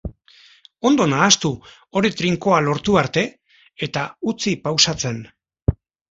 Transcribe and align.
Ondo 0.89 1.05
nahastu, 1.09 1.49
ore 1.99 2.09
trinkoa 2.21 2.61
lortu 2.67 2.95
arte, 3.01 3.23
eta 3.89 4.05
utzi 4.33 4.55
pausatzen. 4.63 5.21